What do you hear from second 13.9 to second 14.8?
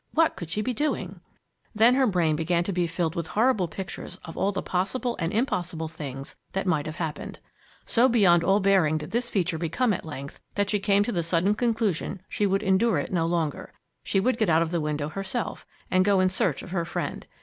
She would get out of